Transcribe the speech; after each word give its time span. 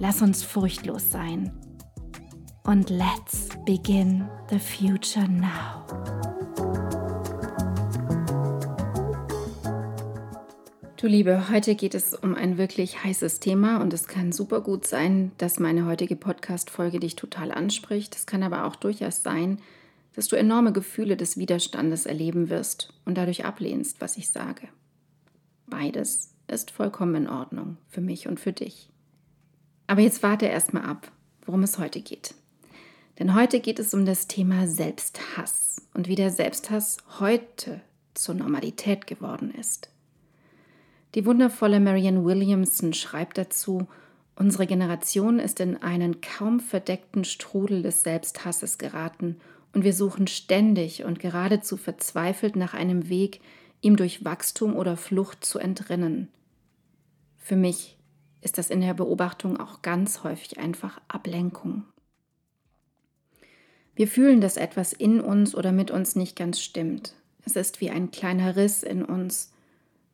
Lass 0.00 0.22
uns 0.22 0.42
furchtlos 0.42 1.10
sein. 1.10 1.52
Und 2.64 2.90
let's 2.90 3.48
begin 3.64 4.28
the 4.50 4.58
future 4.58 5.28
now. 5.28 5.84
Du 10.96 11.06
Liebe, 11.06 11.48
heute 11.50 11.74
geht 11.74 11.94
es 11.94 12.14
um 12.14 12.34
ein 12.34 12.58
wirklich 12.58 13.04
heißes 13.04 13.38
Thema 13.38 13.80
und 13.80 13.92
es 13.92 14.08
kann 14.08 14.32
super 14.32 14.62
gut 14.62 14.86
sein, 14.86 15.32
dass 15.38 15.60
meine 15.60 15.86
heutige 15.86 16.16
Podcast-Folge 16.16 16.98
dich 16.98 17.14
total 17.14 17.52
anspricht. 17.52 18.16
Es 18.16 18.26
kann 18.26 18.42
aber 18.42 18.64
auch 18.64 18.76
durchaus 18.76 19.22
sein, 19.22 19.58
dass 20.14 20.28
du 20.28 20.36
enorme 20.36 20.72
Gefühle 20.72 21.16
des 21.16 21.36
Widerstandes 21.36 22.06
erleben 22.06 22.48
wirst 22.48 22.92
und 23.04 23.16
dadurch 23.18 23.44
ablehnst, 23.44 24.00
was 24.00 24.16
ich 24.16 24.30
sage. 24.30 24.68
Beides 25.66 26.34
ist 26.48 26.70
vollkommen 26.70 27.14
in 27.14 27.28
Ordnung 27.28 27.76
für 27.88 28.00
mich 28.00 28.26
und 28.26 28.40
für 28.40 28.52
dich. 28.52 28.88
Aber 29.86 30.00
jetzt 30.00 30.22
warte 30.22 30.46
erstmal 30.46 30.84
ab, 30.84 31.10
worum 31.44 31.62
es 31.62 31.78
heute 31.78 32.00
geht. 32.00 32.34
Denn 33.18 33.34
heute 33.34 33.60
geht 33.60 33.78
es 33.78 33.94
um 33.94 34.04
das 34.04 34.26
Thema 34.26 34.66
Selbsthass 34.66 35.82
und 35.94 36.08
wie 36.08 36.16
der 36.16 36.30
Selbsthass 36.30 36.98
heute 37.20 37.80
zur 38.14 38.34
Normalität 38.34 39.06
geworden 39.06 39.52
ist. 39.52 39.90
Die 41.14 41.26
wundervolle 41.26 41.78
Marianne 41.78 42.24
Williamson 42.24 42.92
schreibt 42.92 43.38
dazu, 43.38 43.86
unsere 44.34 44.66
Generation 44.66 45.38
ist 45.38 45.60
in 45.60 45.76
einen 45.76 46.20
kaum 46.20 46.58
verdeckten 46.58 47.24
Strudel 47.24 47.82
des 47.82 48.02
Selbsthasses 48.02 48.78
geraten 48.78 49.36
und 49.72 49.84
wir 49.84 49.92
suchen 49.92 50.26
ständig 50.26 51.04
und 51.04 51.20
geradezu 51.20 51.76
verzweifelt 51.76 52.56
nach 52.56 52.74
einem 52.74 53.08
Weg, 53.08 53.40
ihm 53.80 53.96
durch 53.96 54.24
Wachstum 54.24 54.74
oder 54.74 54.96
Flucht 54.96 55.44
zu 55.44 55.58
entrinnen. 55.58 56.28
Für 57.38 57.56
mich 57.56 57.96
ist 58.44 58.58
das 58.58 58.70
in 58.70 58.80
der 58.80 58.94
Beobachtung 58.94 59.58
auch 59.58 59.82
ganz 59.82 60.22
häufig 60.22 60.58
einfach 60.58 61.00
Ablenkung. 61.08 61.84
Wir 63.96 64.06
fühlen, 64.06 64.40
dass 64.40 64.56
etwas 64.56 64.92
in 64.92 65.20
uns 65.20 65.54
oder 65.54 65.72
mit 65.72 65.90
uns 65.90 66.14
nicht 66.14 66.36
ganz 66.36 66.60
stimmt. 66.60 67.14
Es 67.44 67.56
ist 67.56 67.80
wie 67.80 67.90
ein 67.90 68.10
kleiner 68.10 68.56
Riss 68.56 68.82
in 68.82 69.04
uns. 69.04 69.52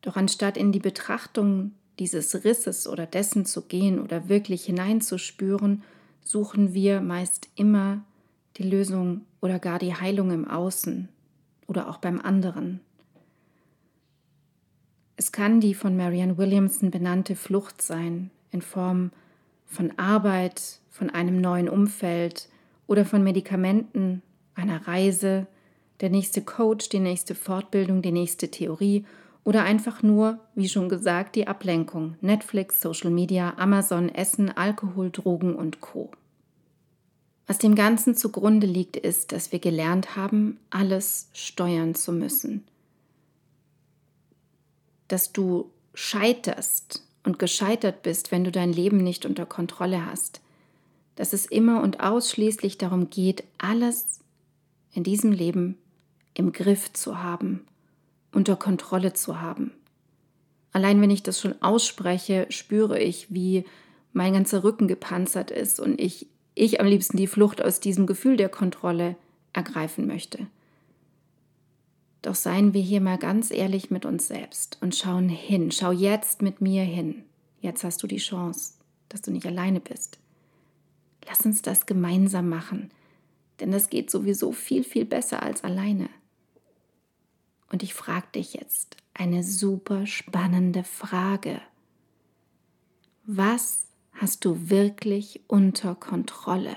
Doch 0.03 0.17
anstatt 0.17 0.57
in 0.57 0.73
die 0.73 0.81
Betrachtung 0.81 1.73
dieses 1.99 2.45
Risses 2.45 2.87
oder 2.87 3.07
dessen 3.07 3.45
zu 3.45 3.63
gehen 3.63 4.01
oder 4.01 4.29
wirklich 4.29 4.65
hineinzuspüren, 4.65 5.83
suchen 6.23 6.73
wir 6.73 7.01
meist 7.01 7.49
immer 7.57 8.03
die 8.57 8.63
Lösung 8.63 9.23
oder 9.41 9.59
gar 9.59 9.79
die 9.79 9.95
Heilung 9.95 10.31
im 10.31 10.49
Außen 10.49 11.09
oder 11.67 11.89
auch 11.89 11.99
beim 11.99 12.21
anderen. 12.21 12.81
Es 15.21 15.33
kann 15.33 15.61
die 15.61 15.75
von 15.75 15.99
Marianne 15.99 16.39
Williamson 16.39 16.91
benannte 16.91 17.37
Flucht 17.37 17.83
sein, 17.83 18.31
in 18.53 18.63
Form 18.63 19.11
von 19.67 19.93
Arbeit, 19.99 20.81
von 20.89 21.11
einem 21.11 21.43
neuen 21.43 21.69
Umfeld 21.69 22.49
oder 22.87 23.05
von 23.05 23.23
Medikamenten, 23.23 24.23
einer 24.55 24.89
Reise, 24.89 25.47
der 26.01 26.09
nächste 26.09 26.41
Coach, 26.41 26.89
die 26.89 27.01
nächste 27.01 27.35
Fortbildung, 27.35 28.01
die 28.01 28.13
nächste 28.13 28.51
Theorie 28.51 29.05
oder 29.45 29.63
einfach 29.63 30.03
nur, 30.03 30.39
wie 30.55 30.71
schon 30.71 30.89
gesagt, 30.89 31.37
die 31.37 31.47
Ablenkung, 31.47 32.17
Netflix, 32.23 32.81
Social 32.81 33.11
Media, 33.11 33.53
Amazon, 33.59 34.09
Essen, 34.09 34.49
Alkohol, 34.49 35.11
Drogen 35.11 35.55
und 35.55 35.83
Co. 35.83 36.11
Was 37.47 37.59
dem 37.59 37.75
Ganzen 37.75 38.17
zugrunde 38.17 38.67
liegt, 38.67 38.97
ist, 38.97 39.33
dass 39.33 39.53
wir 39.53 39.59
gelernt 39.59 40.17
haben, 40.17 40.59
alles 40.71 41.29
steuern 41.35 41.95
zu 41.95 42.11
müssen 42.11 42.65
dass 45.13 45.33
du 45.33 45.71
scheiterst 45.95 47.03
und 47.25 47.39
gescheitert 47.39 48.03
bist, 48.03 48.33
wenn 48.33 48.45
du 48.45 48.53
dein 48.53 48.73
Leben 48.73 48.99
nicht 48.99 49.27
unter 49.27 49.47
Kontrolle 49.47 50.07
hast. 50.07 50.41
Dass 51.17 51.33
es 51.33 51.47
immer 51.47 51.83
und 51.83 52.01
ausschließlich 52.01 52.79
darum 52.79 53.11
geht, 53.11 53.45
alles 53.59 54.21
in 54.93 55.05
diesem 55.05 55.33
Leben 55.33 55.77
im 56.35 56.53
Griff 56.53 56.93
zu 56.93 57.23
haben, 57.23 57.67
unter 58.33 58.57
Kontrolle 58.57 59.13
zu 59.13 59.41
haben. 59.41 59.73
Allein 60.73 61.01
wenn 61.01 61.11
ich 61.11 61.23
das 61.23 61.41
schon 61.41 61.61
ausspreche, 61.61 62.47
spüre 62.49 62.99
ich, 62.99 63.33
wie 63.35 63.65
mein 64.13 64.33
ganzer 64.33 64.65
Rücken 64.65 64.89
gepanzert 64.89 65.51
ist 65.51 65.81
und 65.81 66.01
ich, 66.01 66.27
ich 66.55 66.81
am 66.81 66.87
liebsten 66.87 67.17
die 67.17 67.27
Flucht 67.27 67.63
aus 67.63 67.81
diesem 67.81 68.07
Gefühl 68.07 68.37
der 68.37 68.49
Kontrolle 68.49 69.17
ergreifen 69.53 70.07
möchte. 70.07 70.47
Doch 72.23 72.35
seien 72.35 72.75
wir 72.75 72.83
hier 72.83 73.01
mal 73.01 73.19
ganz 73.19 73.51
ehrlich 73.51 73.91
mit 73.91 74.05
uns 74.05 74.29
selbst 74.29 74.79
und 74.81 74.95
schauen 74.95 75.29
hin. 75.29 75.71
Schau 75.71 75.91
jetzt 75.91 76.43
mit 76.43 76.61
mir 76.61 76.83
hin. 76.83 77.25
Jetzt 77.61 77.85
hast 77.85 78.03
du 78.03 78.07
die 78.07 78.19
Chance, 78.19 78.75
dass 79.09 79.23
du 79.23 79.31
nicht 79.31 79.47
alleine 79.47 79.81
bist. 79.81 80.19
Lass 81.27 81.45
uns 81.45 81.63
das 81.63 81.87
gemeinsam 81.87 82.49
machen, 82.49 82.91
denn 83.61 83.71
das 83.71 83.91
geht 83.91 84.11
sowieso 84.11 84.53
viel, 84.53 84.85
viel 84.85 85.05
besser 85.05 85.43
als 85.43 85.65
alleine. 85.65 86.09
Und 87.71 87.83
ich 87.83 87.95
frage 87.95 88.27
dich 88.35 88.55
jetzt 88.55 88.97
eine 89.15 89.45
super 89.45 90.07
spannende 90.07 90.83
Frage. 90.83 91.61
Was 93.25 93.87
hast 94.13 94.45
du 94.45 94.71
wirklich 94.71 95.41
unter 95.47 95.95
Kontrolle? 95.95 96.77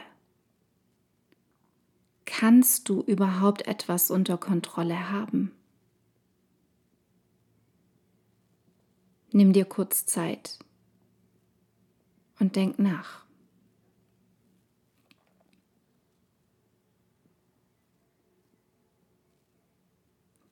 Kannst 2.33 2.89
du 2.89 3.01
überhaupt 3.01 3.67
etwas 3.67 4.09
unter 4.09 4.39
Kontrolle 4.39 5.11
haben? 5.11 5.51
Nimm 9.31 9.53
dir 9.53 9.65
kurz 9.65 10.07
Zeit 10.07 10.57
und 12.39 12.55
denk 12.55 12.79
nach. 12.79 13.23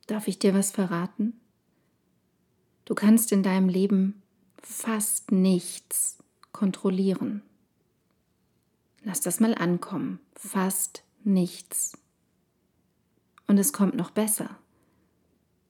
Darf 0.05 0.27
ich 0.27 0.37
dir 0.37 0.53
was 0.53 0.69
verraten? 0.69 1.33
Du 2.85 2.93
kannst 2.93 3.31
in 3.31 3.41
deinem 3.41 3.69
Leben 3.69 4.21
fast 4.61 5.31
nichts 5.31 6.19
kontrollieren. 6.51 7.41
Lass 9.01 9.21
das 9.21 9.39
mal 9.39 9.55
ankommen. 9.55 10.19
Fast 10.35 11.03
nichts. 11.25 11.97
Und 13.47 13.57
es 13.57 13.73
kommt 13.73 13.95
noch 13.95 14.11
besser. 14.11 14.57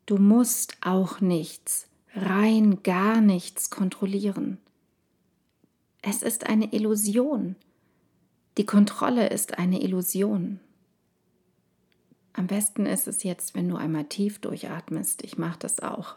Du 0.05 0.17
musst 0.17 0.77
auch 0.81 1.21
nichts, 1.21 1.87
rein 2.13 2.83
gar 2.83 3.21
nichts 3.21 3.69
kontrollieren. 3.69 4.57
Es 6.01 6.21
ist 6.21 6.47
eine 6.47 6.73
Illusion. 6.73 7.55
Die 8.57 8.65
Kontrolle 8.65 9.29
ist 9.29 9.57
eine 9.57 9.81
Illusion. 9.81 10.59
Am 12.33 12.47
besten 12.47 12.85
ist 12.85 13.07
es 13.07 13.23
jetzt, 13.23 13.55
wenn 13.55 13.69
du 13.69 13.75
einmal 13.75 14.05
tief 14.05 14.39
durchatmest. 14.39 15.23
Ich 15.23 15.37
mache 15.37 15.59
das 15.59 15.79
auch. 15.79 16.15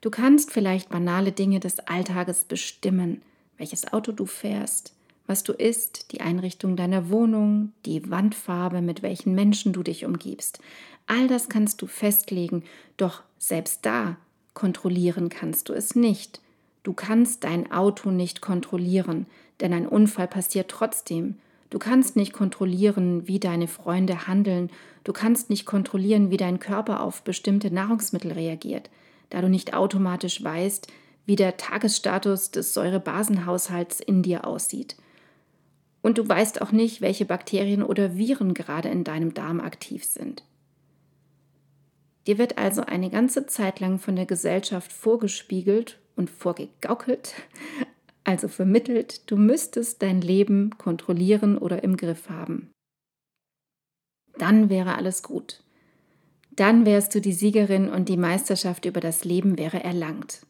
Du 0.00 0.10
kannst 0.10 0.52
vielleicht 0.52 0.90
banale 0.90 1.32
Dinge 1.32 1.58
des 1.58 1.80
Alltages 1.80 2.44
bestimmen, 2.44 3.22
welches 3.56 3.92
Auto 3.92 4.12
du 4.12 4.26
fährst, 4.26 4.94
was 5.28 5.44
du 5.44 5.52
isst, 5.52 6.10
die 6.10 6.22
Einrichtung 6.22 6.74
deiner 6.74 7.10
Wohnung, 7.10 7.72
die 7.84 8.10
Wandfarbe, 8.10 8.80
mit 8.80 9.02
welchen 9.02 9.34
Menschen 9.34 9.72
du 9.72 9.84
dich 9.84 10.04
umgibst. 10.04 10.58
All 11.06 11.28
das 11.28 11.48
kannst 11.48 11.80
du 11.82 11.86
festlegen, 11.86 12.64
doch 12.96 13.22
selbst 13.38 13.86
da 13.86 14.16
kontrollieren 14.54 15.28
kannst 15.28 15.68
du 15.68 15.74
es 15.74 15.94
nicht. 15.94 16.40
Du 16.82 16.94
kannst 16.94 17.44
dein 17.44 17.70
Auto 17.70 18.10
nicht 18.10 18.40
kontrollieren, 18.40 19.26
denn 19.60 19.72
ein 19.74 19.86
Unfall 19.86 20.26
passiert 20.26 20.70
trotzdem. 20.70 21.36
Du 21.70 21.78
kannst 21.78 22.16
nicht 22.16 22.32
kontrollieren, 22.32 23.28
wie 23.28 23.38
deine 23.38 23.68
Freunde 23.68 24.26
handeln. 24.26 24.70
Du 25.04 25.12
kannst 25.12 25.50
nicht 25.50 25.66
kontrollieren, 25.66 26.30
wie 26.30 26.38
dein 26.38 26.58
Körper 26.58 27.02
auf 27.02 27.22
bestimmte 27.22 27.70
Nahrungsmittel 27.70 28.32
reagiert, 28.32 28.88
da 29.28 29.42
du 29.42 29.48
nicht 29.48 29.74
automatisch 29.74 30.42
weißt, 30.42 30.88
wie 31.26 31.36
der 31.36 31.58
Tagesstatus 31.58 32.50
des 32.50 32.72
Säurebasenhaushalts 32.72 34.00
in 34.00 34.22
dir 34.22 34.46
aussieht. 34.46 34.96
Und 36.02 36.18
du 36.18 36.28
weißt 36.28 36.62
auch 36.62 36.72
nicht, 36.72 37.00
welche 37.00 37.24
Bakterien 37.24 37.82
oder 37.82 38.16
Viren 38.16 38.54
gerade 38.54 38.88
in 38.88 39.04
deinem 39.04 39.34
Darm 39.34 39.60
aktiv 39.60 40.04
sind. 40.04 40.44
Dir 42.26 42.38
wird 42.38 42.58
also 42.58 42.82
eine 42.82 43.10
ganze 43.10 43.46
Zeit 43.46 43.80
lang 43.80 43.98
von 43.98 44.14
der 44.14 44.26
Gesellschaft 44.26 44.92
vorgespiegelt 44.92 45.98
und 46.14 46.28
vorgegaukelt, 46.28 47.34
also 48.24 48.48
vermittelt, 48.48 49.30
du 49.30 49.36
müsstest 49.36 50.02
dein 50.02 50.20
Leben 50.20 50.76
kontrollieren 50.76 51.56
oder 51.56 51.82
im 51.82 51.96
Griff 51.96 52.28
haben. 52.28 52.70
Dann 54.36 54.68
wäre 54.68 54.96
alles 54.96 55.22
gut. 55.22 55.62
Dann 56.50 56.84
wärst 56.84 57.14
du 57.14 57.20
die 57.20 57.32
Siegerin 57.32 57.88
und 57.88 58.08
die 58.08 58.16
Meisterschaft 58.16 58.84
über 58.84 59.00
das 59.00 59.24
Leben 59.24 59.58
wäre 59.58 59.82
erlangt. 59.82 60.44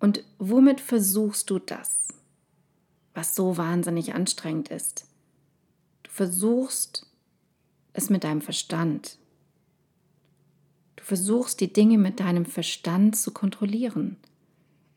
Und 0.00 0.24
womit 0.38 0.80
versuchst 0.80 1.50
du 1.50 1.58
das, 1.58 2.01
was 3.14 3.34
so 3.34 3.56
wahnsinnig 3.56 4.14
anstrengend 4.14 4.68
ist? 4.68 5.06
Du 6.02 6.10
versuchst 6.10 7.06
es 7.92 8.10
mit 8.10 8.24
deinem 8.24 8.40
Verstand. 8.40 9.18
Du 10.96 11.04
versuchst 11.04 11.60
die 11.60 11.72
Dinge 11.72 11.98
mit 11.98 12.20
deinem 12.20 12.46
Verstand 12.46 13.16
zu 13.16 13.32
kontrollieren. 13.32 14.16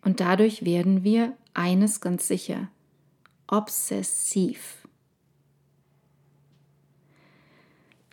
Und 0.02 0.20
dadurch 0.20 0.64
werden 0.64 1.04
wir 1.04 1.36
eines 1.54 2.00
ganz 2.00 2.28
sicher, 2.28 2.70
obsessiv. 3.48 4.88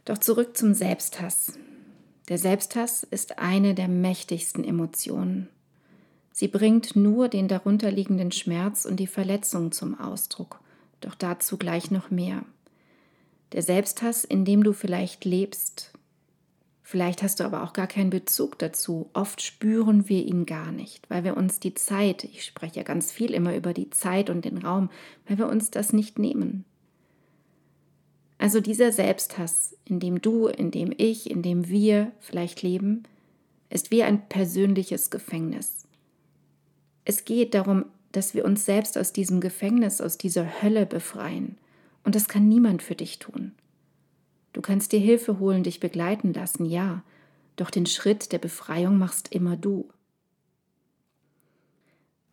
Doch 0.04 0.18
zurück 0.18 0.56
zum 0.56 0.74
Selbsthass. 0.74 1.58
Der 2.28 2.38
Selbsthass 2.38 3.02
ist 3.02 3.38
eine 3.38 3.74
der 3.74 3.88
mächtigsten 3.88 4.64
Emotionen. 4.64 5.48
Sie 6.32 6.48
bringt 6.48 6.96
nur 6.96 7.28
den 7.28 7.48
darunterliegenden 7.48 8.32
Schmerz 8.32 8.84
und 8.84 8.96
die 8.96 9.06
Verletzung 9.06 9.72
zum 9.72 9.98
Ausdruck, 10.00 10.60
doch 11.00 11.14
dazu 11.14 11.58
gleich 11.58 11.90
noch 11.90 12.10
mehr. 12.10 12.44
Der 13.52 13.62
Selbsthass, 13.62 14.24
in 14.24 14.44
dem 14.44 14.62
du 14.64 14.72
vielleicht 14.72 15.24
lebst, 15.24 15.92
Vielleicht 16.92 17.22
hast 17.22 17.40
du 17.40 17.44
aber 17.44 17.62
auch 17.62 17.72
gar 17.72 17.86
keinen 17.86 18.10
Bezug 18.10 18.58
dazu. 18.58 19.08
Oft 19.14 19.40
spüren 19.40 20.10
wir 20.10 20.26
ihn 20.26 20.44
gar 20.44 20.72
nicht, 20.72 21.08
weil 21.08 21.24
wir 21.24 21.38
uns 21.38 21.58
die 21.58 21.72
Zeit, 21.72 22.22
ich 22.24 22.44
spreche 22.44 22.76
ja 22.76 22.82
ganz 22.82 23.10
viel 23.10 23.32
immer 23.32 23.56
über 23.56 23.72
die 23.72 23.88
Zeit 23.88 24.28
und 24.28 24.44
den 24.44 24.58
Raum, 24.58 24.90
weil 25.26 25.38
wir 25.38 25.48
uns 25.48 25.70
das 25.70 25.94
nicht 25.94 26.18
nehmen. 26.18 26.66
Also 28.36 28.60
dieser 28.60 28.92
Selbsthass, 28.92 29.74
in 29.86 30.00
dem 30.00 30.20
du, 30.20 30.48
in 30.48 30.70
dem 30.70 30.92
ich, 30.94 31.30
in 31.30 31.40
dem 31.40 31.66
wir 31.66 32.12
vielleicht 32.20 32.60
leben, 32.60 33.04
ist 33.70 33.90
wie 33.90 34.02
ein 34.02 34.28
persönliches 34.28 35.08
Gefängnis. 35.08 35.86
Es 37.04 37.24
geht 37.24 37.54
darum, 37.54 37.86
dass 38.12 38.34
wir 38.34 38.44
uns 38.44 38.64
selbst 38.64 38.98
aus 38.98 39.12
diesem 39.12 39.40
Gefängnis, 39.40 40.00
aus 40.00 40.18
dieser 40.18 40.62
Hölle 40.62 40.86
befreien. 40.86 41.58
Und 42.04 42.14
das 42.14 42.28
kann 42.28 42.48
niemand 42.48 42.82
für 42.82 42.94
dich 42.94 43.18
tun. 43.18 43.52
Du 44.52 44.60
kannst 44.60 44.92
dir 44.92 45.00
Hilfe 45.00 45.38
holen, 45.38 45.62
dich 45.62 45.80
begleiten 45.80 46.32
lassen, 46.34 46.66
ja, 46.66 47.02
doch 47.56 47.70
den 47.70 47.86
Schritt 47.86 48.32
der 48.32 48.38
Befreiung 48.38 48.98
machst 48.98 49.32
immer 49.32 49.56
du. 49.56 49.88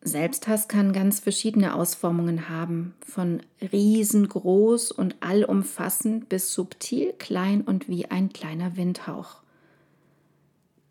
Selbsthass 0.01 0.69
kann 0.69 0.93
ganz 0.93 1.19
verschiedene 1.19 1.75
Ausformungen 1.75 2.47
haben, 2.49 2.93
von 3.01 3.41
riesengroß 3.61 4.91
und 4.91 5.15
allumfassend 5.19 6.29
bis 6.29 6.53
subtil 6.53 7.13
klein 7.17 7.61
und 7.61 7.89
wie 7.89 8.05
ein 8.05 8.31
kleiner 8.31 8.77
Windhauch. 8.77 9.41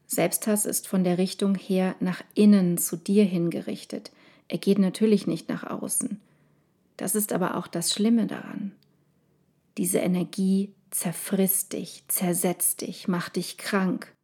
Selbsthass 0.08 0.64
ist 0.64 0.88
von 0.88 1.04
der 1.04 1.18
Richtung 1.18 1.54
her 1.54 1.94
nach 2.00 2.22
innen 2.34 2.78
zu 2.78 2.96
dir 2.96 3.24
hingerichtet. 3.24 4.10
Er 4.48 4.56
geht 4.56 4.78
natürlich 4.78 5.26
nicht 5.26 5.50
nach 5.50 5.64
außen. 5.64 6.18
Das 6.96 7.14
ist 7.14 7.32
aber 7.32 7.56
auch 7.56 7.66
das 7.66 7.92
Schlimme 7.92 8.26
daran. 8.26 8.72
Diese 9.76 9.98
Energie 9.98 10.72
zerfrisst 10.90 11.74
dich, 11.74 12.04
zersetzt 12.08 12.80
dich, 12.80 13.06
macht 13.06 13.36
dich 13.36 13.58
krank. 13.58 14.14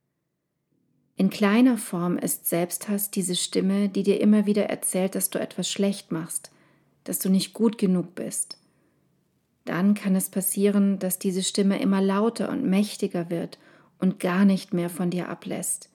In 1.17 1.29
kleiner 1.29 1.77
Form 1.77 2.17
ist 2.17 2.49
Selbsthass 2.49 3.11
diese 3.11 3.37
Stimme, 3.37 3.91
die 3.91 4.03
dir 4.03 4.21
immer 4.23 4.47
wieder 4.47 4.65
erzählt, 4.65 5.15
dass 5.15 5.29
du 5.29 5.39
etwas 5.39 5.71
schlecht 5.71 6.11
machst, 6.11 6.51
dass 7.05 7.19
du 7.19 7.29
nicht 7.29 7.53
gut 7.53 7.77
genug 7.77 8.15
bist. 8.15 8.57
Dann 9.67 9.93
kann 9.93 10.17
es 10.17 10.31
passieren, 10.31 10.99
dass 10.99 11.19
diese 11.19 11.43
Stimme 11.43 11.81
immer 11.81 12.01
lauter 12.01 12.49
und 12.49 12.65
mächtiger 12.65 13.29
wird 13.29 13.59
und 13.99 14.21
gar 14.21 14.45
nicht 14.45 14.73
mehr 14.73 14.91
von 14.91 15.11
dir 15.11 15.29
ablässt. 15.29 15.91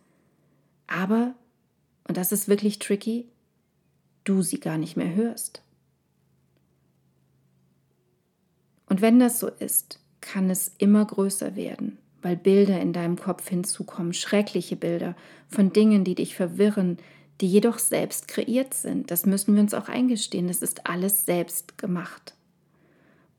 Aber, 0.88 1.36
und 2.08 2.18
das 2.18 2.32
ist 2.32 2.48
wirklich 2.48 2.80
tricky, 2.80 3.28
du 4.24 4.42
sie 4.42 4.60
gar 4.60 4.78
nicht 4.78 4.98
mehr 4.98 5.14
hörst. 5.14 5.62
Und 8.88 9.02
wenn 9.02 9.20
das 9.20 9.40
so 9.40 9.48
ist, 9.48 10.00
kann 10.22 10.50
es 10.50 10.74
immer 10.78 11.06
größer 11.06 11.56
werden, 11.56 11.98
weil 12.22 12.36
Bilder 12.36 12.82
in 12.82 12.92
deinem 12.92 13.18
Kopf 13.18 13.48
hinzukommen, 13.48 14.14
schreckliche 14.14 14.76
Bilder 14.76 15.16
von 15.48 15.72
Dingen, 15.72 16.04
die 16.04 16.16
dich 16.16 16.36
verwirren, 16.36 16.98
die 17.40 17.48
jedoch 17.48 17.80
selbst 17.80 18.28
kreiert 18.28 18.74
sind. 18.74 19.12
Das 19.12 19.26
müssen 19.26 19.56
wir 19.56 19.62
uns 19.62 19.74
auch 19.74 19.88
eingestehen, 19.88 20.48
das 20.48 20.62
ist 20.62 20.88
alles 20.88 21.26
selbst 21.26 21.78
gemacht. 21.78 22.34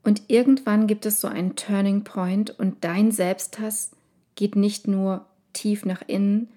Und 0.03 0.23
irgendwann 0.29 0.87
gibt 0.87 1.05
es 1.05 1.21
so 1.21 1.27
einen 1.27 1.55
Turning 1.55 2.03
Point 2.03 2.49
und 2.57 2.83
dein 2.83 3.11
Selbsthass 3.11 3.91
geht 4.35 4.55
nicht 4.55 4.87
nur 4.87 5.25
tief 5.53 5.85
nach 5.85 6.01
innen, 6.07 6.49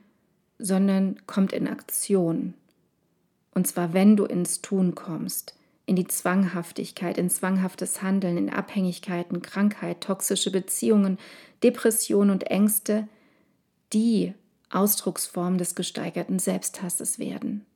sondern 0.59 1.17
kommt 1.27 1.53
in 1.53 1.69
Aktion. 1.69 2.55
Und 3.55 3.67
zwar, 3.67 3.93
wenn 3.93 4.17
du 4.17 4.25
ins 4.25 4.63
Tun 4.63 4.95
kommst, 4.95 5.55
in 5.87 5.97
die 5.97 6.07
Zwanghaftigkeit, 6.07 7.19
in 7.19 7.29
zwanghaftes 7.29 8.03
Handeln, 8.03 8.39
in 8.39 8.51
Abhängigkeiten, 8.51 9.43
Krankheit, 9.43 10.01
toxische 10.01 10.51
Beziehungen, 10.51 11.19
Depression 11.63 12.31
und 12.31 12.45
Ängste, 12.45 13.07
die 13.93 14.35
Ausdrucksform 14.71 15.59
des 15.59 15.75
gesteigerten 15.75 16.39
Selbsthasses 16.39 17.19
werden. 17.19 17.67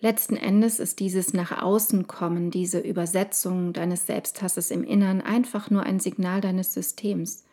Letzten 0.00 0.36
Endes 0.36 0.80
ist 0.80 1.00
dieses 1.00 1.32
nach 1.32 1.62
außen 1.62 2.06
kommen, 2.06 2.50
diese 2.50 2.78
Übersetzung 2.78 3.72
deines 3.72 4.06
Selbsthasses 4.06 4.70
im 4.70 4.84
Innern 4.84 5.22
einfach 5.22 5.70
nur 5.70 5.82
ein 5.82 5.98
Signal 5.98 6.42
deines 6.42 6.74
Systems, 6.74 7.44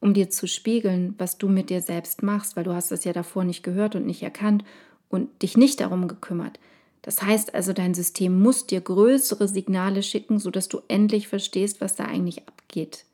um 0.00 0.14
dir 0.14 0.30
zu 0.30 0.46
spiegeln, 0.46 1.14
was 1.18 1.38
du 1.38 1.48
mit 1.48 1.70
dir 1.70 1.82
selbst 1.82 2.22
machst, 2.22 2.56
weil 2.56 2.64
du 2.64 2.74
hast 2.74 2.90
es 2.92 3.04
ja 3.04 3.12
davor 3.12 3.44
nicht 3.44 3.62
gehört 3.62 3.94
und 3.94 4.06
nicht 4.06 4.22
erkannt 4.22 4.64
und 5.08 5.42
dich 5.42 5.56
nicht 5.56 5.80
darum 5.80 6.08
gekümmert, 6.08 6.58
das 7.02 7.22
heißt 7.22 7.54
also, 7.54 7.72
dein 7.72 7.94
System 7.94 8.40
muss 8.40 8.66
dir 8.66 8.80
größere 8.80 9.48
Signale 9.48 10.02
schicken, 10.02 10.38
sodass 10.38 10.68
du 10.68 10.82
endlich 10.88 11.28
verstehst, 11.28 11.80
was 11.80 11.96
da 11.96 12.04
eigentlich 12.04 12.46
abgeht. 12.46 13.06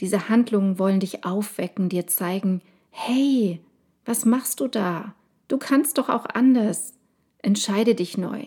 Diese 0.00 0.28
Handlungen 0.28 0.78
wollen 0.78 1.00
dich 1.00 1.24
aufwecken, 1.24 1.88
dir 1.88 2.06
zeigen, 2.06 2.62
hey, 2.90 3.60
was 4.04 4.24
machst 4.24 4.60
du 4.60 4.68
da? 4.68 5.14
Du 5.48 5.58
kannst 5.58 5.98
doch 5.98 6.08
auch 6.08 6.24
anders. 6.26 6.94
Entscheide 7.38 7.94
dich 7.94 8.16
neu. 8.16 8.46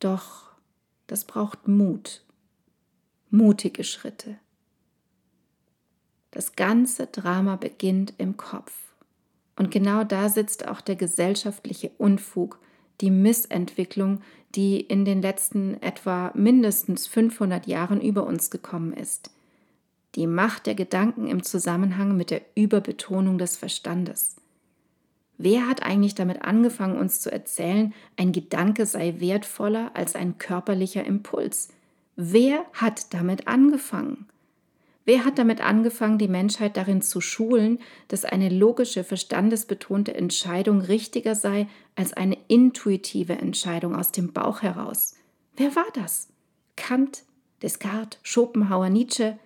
Doch 0.00 0.44
das 1.06 1.24
braucht 1.24 1.68
Mut, 1.68 2.22
mutige 3.30 3.84
Schritte. 3.84 4.38
Das 6.38 6.54
ganze 6.54 7.08
Drama 7.08 7.56
beginnt 7.56 8.14
im 8.16 8.36
Kopf. 8.36 8.72
Und 9.56 9.72
genau 9.72 10.04
da 10.04 10.28
sitzt 10.28 10.68
auch 10.68 10.80
der 10.80 10.94
gesellschaftliche 10.94 11.90
Unfug, 11.98 12.60
die 13.00 13.10
Missentwicklung, 13.10 14.20
die 14.54 14.78
in 14.78 15.04
den 15.04 15.20
letzten 15.20 15.82
etwa 15.82 16.30
mindestens 16.36 17.08
500 17.08 17.66
Jahren 17.66 18.00
über 18.00 18.24
uns 18.24 18.50
gekommen 18.50 18.92
ist. 18.92 19.32
Die 20.14 20.28
Macht 20.28 20.66
der 20.66 20.76
Gedanken 20.76 21.26
im 21.26 21.42
Zusammenhang 21.42 22.16
mit 22.16 22.30
der 22.30 22.42
Überbetonung 22.54 23.38
des 23.38 23.56
Verstandes. 23.56 24.36
Wer 25.38 25.66
hat 25.66 25.82
eigentlich 25.82 26.14
damit 26.14 26.42
angefangen, 26.42 26.98
uns 26.98 27.20
zu 27.20 27.32
erzählen, 27.32 27.92
ein 28.16 28.30
Gedanke 28.30 28.86
sei 28.86 29.16
wertvoller 29.18 29.90
als 29.94 30.14
ein 30.14 30.38
körperlicher 30.38 31.02
Impuls? 31.02 31.70
Wer 32.14 32.64
hat 32.74 33.12
damit 33.12 33.48
angefangen? 33.48 34.28
Wer 35.08 35.24
hat 35.24 35.38
damit 35.38 35.62
angefangen, 35.62 36.18
die 36.18 36.28
Menschheit 36.28 36.76
darin 36.76 37.00
zu 37.00 37.22
schulen, 37.22 37.78
dass 38.08 38.26
eine 38.26 38.50
logische, 38.50 39.04
verstandesbetonte 39.04 40.14
Entscheidung 40.14 40.82
richtiger 40.82 41.34
sei 41.34 41.66
als 41.96 42.12
eine 42.12 42.36
intuitive 42.48 43.32
Entscheidung 43.32 43.96
aus 43.96 44.12
dem 44.12 44.34
Bauch 44.34 44.60
heraus? 44.60 45.14
Wer 45.56 45.74
war 45.74 45.86
das? 45.94 46.28
Kant, 46.76 47.22
Descartes, 47.62 48.20
Schopenhauer, 48.22 48.90
Nietzsche? 48.90 49.38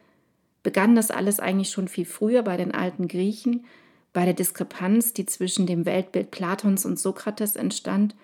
Begann 0.64 0.96
das 0.96 1.12
alles 1.12 1.38
eigentlich 1.38 1.70
schon 1.70 1.86
viel 1.86 2.06
früher 2.06 2.42
bei 2.42 2.56
den 2.56 2.72
alten 2.72 3.06
Griechen? 3.06 3.64
bei 4.12 4.24
der 4.24 4.34
Diskrepanz, 4.34 5.14
die 5.14 5.26
zwischen 5.26 5.66
dem 5.66 5.86
Weltbild 5.86 6.30
Platons 6.30 6.84
und 6.84 6.98
Sokrates 6.98 7.56
entstand 7.56 8.14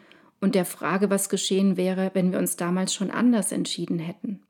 und 0.41 0.55
der 0.55 0.65
Frage, 0.65 1.09
was 1.09 1.29
geschehen 1.29 1.77
wäre, 1.77 2.11
wenn 2.15 2.33
wir 2.33 2.39
uns 2.39 2.57
damals 2.57 2.93
schon 2.93 3.11
anders 3.11 3.53
entschieden 3.53 3.99
hätten. 3.99 4.43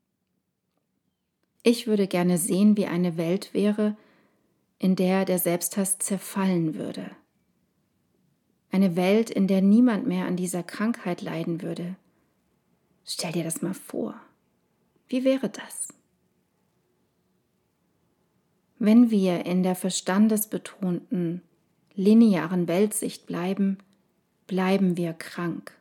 Ich 1.62 1.86
würde 1.86 2.06
gerne 2.06 2.38
sehen, 2.38 2.76
wie 2.76 2.86
eine 2.86 3.16
Welt 3.16 3.52
wäre, 3.52 3.96
in 4.78 4.96
der 4.96 5.24
der 5.24 5.38
Selbsthass 5.38 5.98
zerfallen 5.98 6.74
würde. 6.74 7.10
Eine 8.70 8.96
Welt, 8.96 9.30
in 9.30 9.46
der 9.46 9.62
niemand 9.62 10.06
mehr 10.06 10.26
an 10.26 10.36
dieser 10.36 10.62
Krankheit 10.62 11.22
leiden 11.22 11.62
würde. 11.62 11.96
Stell 13.04 13.32
dir 13.32 13.44
das 13.44 13.62
mal 13.62 13.74
vor. 13.74 14.14
Wie 15.08 15.24
wäre 15.24 15.48
das? 15.48 15.88
Wenn 18.78 19.10
wir 19.10 19.46
in 19.46 19.62
der 19.62 19.74
verstandesbetonten, 19.74 21.42
linearen 21.94 22.68
Weltsicht 22.68 23.26
bleiben, 23.26 23.78
bleiben 24.46 24.96
wir 24.96 25.14
krank. 25.14 25.72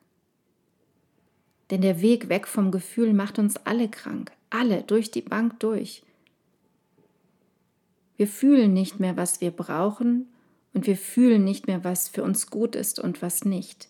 Denn 1.69 1.81
der 1.81 2.01
Weg 2.01 2.29
weg 2.29 2.47
vom 2.47 2.71
Gefühl 2.71 3.13
macht 3.13 3.37
uns 3.37 3.57
alle 3.57 3.89
krank, 3.89 4.31
alle 4.49 4.83
durch 4.83 5.11
die 5.11 5.21
Bank 5.21 5.59
durch. 5.59 6.03
Wir 8.17 8.27
fühlen 8.27 8.73
nicht 8.73 8.99
mehr, 8.99 9.15
was 9.15 9.41
wir 9.41 9.51
brauchen 9.51 10.27
und 10.73 10.87
wir 10.87 10.97
fühlen 10.97 11.43
nicht 11.43 11.67
mehr, 11.67 11.83
was 11.83 12.07
für 12.07 12.23
uns 12.23 12.49
gut 12.49 12.75
ist 12.75 12.99
und 12.99 13.21
was 13.21 13.45
nicht. 13.45 13.89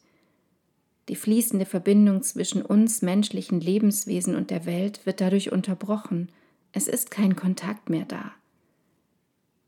Die 1.09 1.15
fließende 1.15 1.65
Verbindung 1.65 2.21
zwischen 2.21 2.61
uns 2.61 3.01
menschlichen 3.01 3.61
Lebenswesen 3.61 4.35
und 4.35 4.51
der 4.51 4.65
Welt 4.65 5.05
wird 5.05 5.21
dadurch 5.21 5.51
unterbrochen. 5.51 6.29
Es 6.73 6.87
ist 6.87 7.11
kein 7.11 7.37
Kontakt 7.37 7.89
mehr 7.89 8.05
da. 8.05 8.33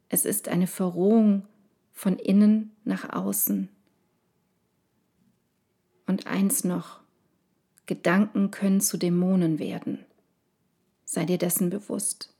Es 0.10 0.26
ist 0.26 0.50
eine 0.50 0.68
Verrohung 0.68 1.46
von 1.94 2.18
innen 2.18 2.72
nach 2.84 3.14
außen. 3.14 3.70
Und 6.08 6.28
eins 6.28 6.64
noch, 6.64 7.00
Gedanken 7.86 8.52
können 8.52 8.82
zu 8.82 8.98
Dämonen 8.98 9.60
werden. 9.60 10.00
Sei 11.12 11.26
dir 11.26 11.40
dessen 11.40 11.72
bewusst. 11.72 12.32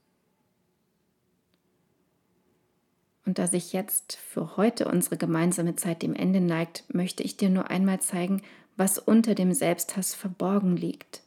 Und 3.26 3.40
da 3.40 3.48
sich 3.48 3.72
jetzt 3.72 4.14
für 4.14 4.56
heute 4.56 4.86
unsere 4.86 5.16
gemeinsame 5.16 5.74
Zeit 5.74 6.02
dem 6.02 6.14
Ende 6.14 6.40
neigt, 6.40 6.84
möchte 6.94 7.24
ich 7.24 7.36
dir 7.36 7.48
nur 7.48 7.68
einmal 7.68 8.00
zeigen, 8.00 8.42
was 8.76 9.00
unter 9.00 9.34
dem 9.34 9.52
Selbsthass 9.54 10.14
verborgen 10.14 10.76
liegt. 10.76 11.24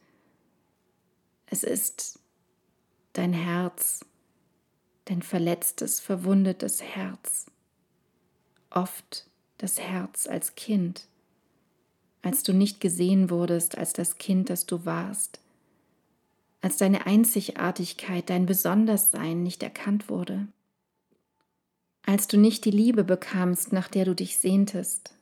Es 1.47 1.65
ist 1.65 2.17
dein 3.11 3.33
Herz, 3.33 4.05
dein 5.03 5.21
verletztes, 5.21 5.99
verwundetes 5.99 6.81
Herz. 6.81 7.47
Oft 8.69 9.27
das 9.57 9.81
Herz 9.81 10.27
als 10.27 10.55
Kind 10.55 11.09
als 12.23 12.41
du 12.41 12.53
nicht 12.53 12.79
gesehen 12.79 13.29
wurdest 13.29 13.77
als 13.77 13.91
das 13.93 14.17
Kind, 14.17 14.49
das 14.49 14.65
du 14.65 14.85
warst, 14.85 15.41
als 16.63 16.77
deine 16.77 17.05
Einzigartigkeit, 17.05 18.29
dein 18.29 18.45
Besonderssein 18.45 19.43
nicht 19.43 19.61
erkannt 19.63 20.07
wurde, 20.07 20.47
als 22.05 22.27
du 22.27 22.37
nicht 22.37 22.63
die 22.63 22.71
Liebe 22.71 23.03
bekamst, 23.03 23.73
nach 23.73 23.89
der 23.89 24.05
du 24.05 24.15
dich 24.15 24.37
sehntest, 24.37 25.13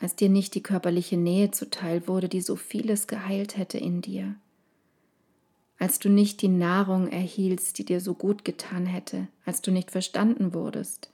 als 0.00 0.16
dir 0.16 0.28
nicht 0.28 0.56
die 0.56 0.62
körperliche 0.62 1.16
Nähe 1.16 1.52
zuteil 1.52 2.08
wurde, 2.08 2.28
die 2.28 2.40
so 2.40 2.56
vieles 2.56 3.06
geheilt 3.06 3.56
hätte 3.56 3.78
in 3.78 4.02
dir, 4.02 4.34
als 5.78 6.00
du 6.00 6.08
nicht 6.08 6.42
die 6.42 6.48
Nahrung 6.48 7.06
erhieltst, 7.06 7.78
die 7.78 7.84
dir 7.84 8.00
so 8.00 8.14
gut 8.14 8.44
getan 8.44 8.84
hätte, 8.84 9.28
als 9.44 9.62
du 9.62 9.70
nicht 9.70 9.92
verstanden 9.92 10.52
wurdest, 10.52 11.12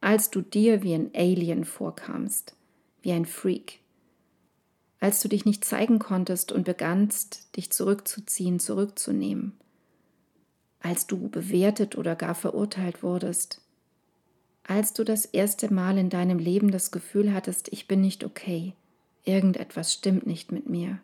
als 0.00 0.30
du 0.30 0.40
dir 0.40 0.82
wie 0.82 0.94
ein 0.94 1.12
Alien 1.14 1.64
vorkamst, 1.64 2.56
wie 3.02 3.12
ein 3.12 3.26
Freak, 3.26 3.78
als 5.02 5.18
du 5.18 5.28
dich 5.28 5.44
nicht 5.44 5.64
zeigen 5.64 5.98
konntest 5.98 6.52
und 6.52 6.62
begannst, 6.62 7.56
dich 7.56 7.72
zurückzuziehen, 7.72 8.60
zurückzunehmen, 8.60 9.52
als 10.78 11.08
du 11.08 11.28
bewertet 11.28 11.98
oder 11.98 12.14
gar 12.14 12.36
verurteilt 12.36 13.02
wurdest, 13.02 13.60
als 14.62 14.92
du 14.92 15.02
das 15.02 15.24
erste 15.24 15.74
Mal 15.74 15.98
in 15.98 16.08
deinem 16.08 16.38
Leben 16.38 16.70
das 16.70 16.92
Gefühl 16.92 17.34
hattest, 17.34 17.72
ich 17.72 17.88
bin 17.88 18.00
nicht 18.00 18.22
okay, 18.22 18.74
irgendetwas 19.24 19.92
stimmt 19.92 20.24
nicht 20.24 20.52
mit 20.52 20.70
mir, 20.70 21.00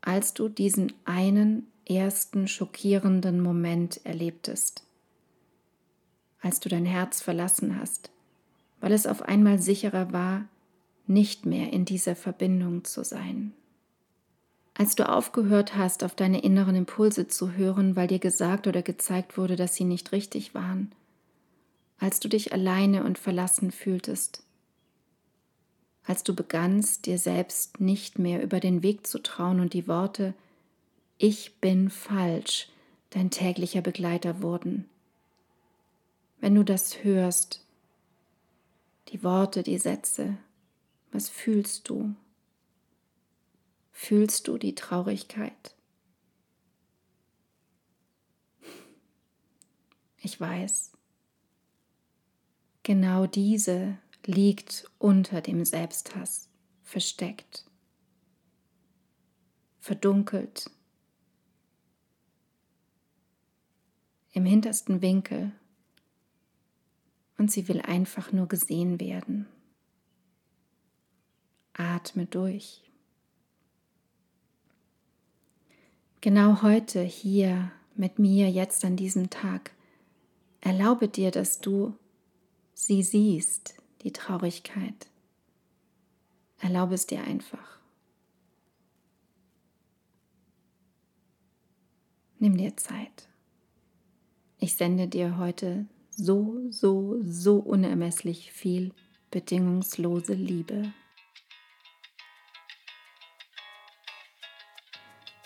als 0.00 0.32
du 0.32 0.48
diesen 0.48 0.92
einen 1.04 1.66
ersten 1.88 2.46
schockierenden 2.46 3.40
Moment 3.40 4.00
erlebtest, 4.06 4.84
als 6.40 6.60
du 6.60 6.68
dein 6.68 6.86
Herz 6.86 7.20
verlassen 7.20 7.80
hast, 7.80 8.10
weil 8.78 8.92
es 8.92 9.08
auf 9.08 9.22
einmal 9.22 9.58
sicherer 9.58 10.12
war, 10.12 10.44
nicht 11.10 11.44
mehr 11.44 11.72
in 11.72 11.84
dieser 11.84 12.16
Verbindung 12.16 12.84
zu 12.84 13.04
sein. 13.04 13.52
Als 14.74 14.94
du 14.94 15.06
aufgehört 15.06 15.76
hast, 15.76 16.04
auf 16.04 16.14
deine 16.14 16.40
inneren 16.40 16.74
Impulse 16.74 17.26
zu 17.26 17.52
hören, 17.52 17.96
weil 17.96 18.06
dir 18.06 18.20
gesagt 18.20 18.66
oder 18.66 18.80
gezeigt 18.80 19.36
wurde, 19.36 19.56
dass 19.56 19.74
sie 19.74 19.84
nicht 19.84 20.12
richtig 20.12 20.54
waren, 20.54 20.92
als 21.98 22.20
du 22.20 22.28
dich 22.28 22.52
alleine 22.52 23.04
und 23.04 23.18
verlassen 23.18 23.72
fühltest, 23.72 24.42
als 26.04 26.22
du 26.22 26.34
begannst, 26.34 27.06
dir 27.06 27.18
selbst 27.18 27.80
nicht 27.80 28.18
mehr 28.18 28.42
über 28.42 28.58
den 28.58 28.82
Weg 28.82 29.06
zu 29.06 29.18
trauen 29.22 29.60
und 29.60 29.74
die 29.74 29.86
Worte 29.86 30.32
Ich 31.18 31.58
bin 31.60 31.90
falsch 31.90 32.68
dein 33.10 33.30
täglicher 33.30 33.82
Begleiter 33.82 34.40
wurden. 34.40 34.88
Wenn 36.40 36.54
du 36.54 36.64
das 36.64 37.04
hörst, 37.04 37.66
die 39.08 39.22
Worte, 39.22 39.62
die 39.62 39.78
Sätze, 39.78 40.38
was 41.12 41.28
fühlst 41.28 41.88
du? 41.88 42.14
Fühlst 43.90 44.48
du 44.48 44.58
die 44.58 44.74
Traurigkeit? 44.74 45.74
Ich 50.22 50.38
weiß, 50.38 50.92
genau 52.82 53.26
diese 53.26 53.98
liegt 54.26 54.90
unter 54.98 55.40
dem 55.40 55.64
Selbsthass, 55.64 56.48
versteckt, 56.82 57.64
verdunkelt, 59.78 60.70
im 64.32 64.44
hintersten 64.44 65.02
Winkel 65.02 65.52
und 67.38 67.50
sie 67.50 67.68
will 67.68 67.80
einfach 67.80 68.32
nur 68.32 68.46
gesehen 68.46 69.00
werden. 69.00 69.46
Atme 71.74 72.26
durch. 72.26 72.82
Genau 76.20 76.62
heute, 76.62 77.02
hier 77.02 77.72
mit 77.94 78.18
mir, 78.18 78.50
jetzt 78.50 78.84
an 78.84 78.96
diesem 78.96 79.30
Tag, 79.30 79.72
erlaube 80.60 81.08
dir, 81.08 81.30
dass 81.30 81.60
du 81.60 81.94
sie 82.74 83.02
siehst, 83.02 83.74
die 84.02 84.12
Traurigkeit. 84.12 85.08
Erlaube 86.58 86.94
es 86.94 87.06
dir 87.06 87.22
einfach. 87.22 87.80
Nimm 92.38 92.56
dir 92.56 92.76
Zeit. 92.76 93.28
Ich 94.58 94.74
sende 94.74 95.08
dir 95.08 95.38
heute 95.38 95.86
so, 96.10 96.60
so, 96.70 97.18
so 97.22 97.56
unermesslich 97.56 98.52
viel 98.52 98.92
bedingungslose 99.30 100.34
Liebe. 100.34 100.92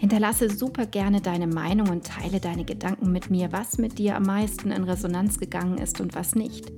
Hinterlasse 0.00 0.48
super 0.48 0.86
gerne 0.86 1.20
deine 1.20 1.46
Meinung 1.46 1.90
und 1.90 2.06
teile 2.06 2.40
deine 2.40 2.64
Gedanken 2.64 3.12
mit 3.12 3.28
mir, 3.28 3.52
was 3.52 3.76
mit 3.76 3.98
dir 3.98 4.16
am 4.16 4.22
meisten 4.22 4.70
in 4.70 4.84
Resonanz 4.84 5.38
gegangen 5.38 5.76
ist 5.76 6.00
und 6.00 6.14
was 6.14 6.34
nicht. 6.34 6.72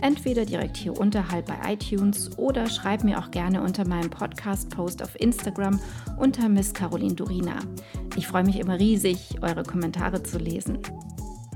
Entweder 0.00 0.44
direkt 0.44 0.76
hier 0.76 0.96
unterhalb 0.96 1.46
bei 1.46 1.72
iTunes 1.72 2.38
oder 2.38 2.68
schreib 2.68 3.02
mir 3.02 3.18
auch 3.18 3.32
gerne 3.32 3.62
unter 3.62 3.84
meinem 3.84 4.10
Podcast-Post 4.10 5.02
auf 5.02 5.20
Instagram 5.20 5.80
unter 6.18 6.48
Miss 6.48 6.72
Caroline 6.72 7.16
Durina. 7.16 7.58
Ich 8.14 8.28
freue 8.28 8.44
mich 8.44 8.60
immer 8.60 8.78
riesig, 8.78 9.40
eure 9.42 9.64
Kommentare 9.64 10.22
zu 10.22 10.38
lesen. 10.38 10.78